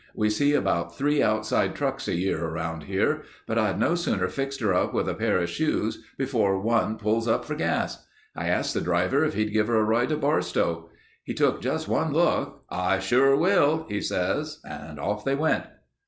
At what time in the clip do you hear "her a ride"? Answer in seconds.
9.67-10.09